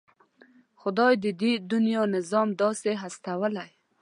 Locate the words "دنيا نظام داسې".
1.71-2.91